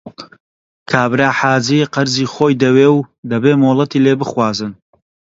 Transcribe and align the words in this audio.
کابرا 0.91 1.29
حاجی 1.39 1.89
قەرزی 1.93 2.25
خۆی 2.33 2.59
دەوێ 2.63 2.87
و 2.97 2.99
دەبێ 3.31 3.53
مۆڵەتی 3.61 4.03
لێ 4.05 4.13
بخوازن 4.21 4.71